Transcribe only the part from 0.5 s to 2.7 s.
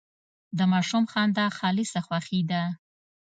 د ماشوم خندا خالصه خوښي ده.